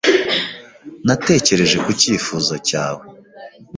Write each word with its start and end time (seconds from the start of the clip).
Natekereje 1.07 1.77
ku 1.83 1.91
cyifuzo 1.99 2.53
cyawe. 2.67 3.05